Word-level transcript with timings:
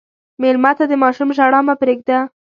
مېلمه 0.41 0.71
ته 0.77 0.83
د 0.87 0.93
ماشوم 1.03 1.29
ژړا 1.37 1.59
مه 1.67 1.75
پرېږده. 1.81 2.19